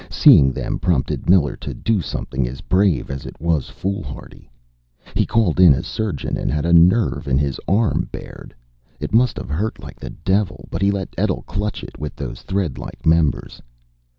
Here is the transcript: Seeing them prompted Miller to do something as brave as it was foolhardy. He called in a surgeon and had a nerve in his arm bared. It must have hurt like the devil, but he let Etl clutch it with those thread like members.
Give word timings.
Seeing 0.09 0.51
them 0.51 0.79
prompted 0.79 1.29
Miller 1.29 1.55
to 1.57 1.75
do 1.75 2.01
something 2.01 2.47
as 2.47 2.61
brave 2.61 3.11
as 3.11 3.23
it 3.23 3.39
was 3.39 3.69
foolhardy. 3.69 4.49
He 5.13 5.27
called 5.27 5.59
in 5.59 5.73
a 5.75 5.83
surgeon 5.83 6.37
and 6.37 6.49
had 6.51 6.65
a 6.65 6.73
nerve 6.73 7.27
in 7.27 7.37
his 7.37 7.59
arm 7.67 8.09
bared. 8.11 8.55
It 8.99 9.13
must 9.13 9.37
have 9.37 9.49
hurt 9.49 9.77
like 9.77 9.99
the 9.99 10.09
devil, 10.09 10.67
but 10.71 10.81
he 10.81 10.89
let 10.89 11.13
Etl 11.19 11.41
clutch 11.43 11.83
it 11.83 11.99
with 11.99 12.15
those 12.15 12.41
thread 12.41 12.79
like 12.79 13.05
members. 13.05 13.61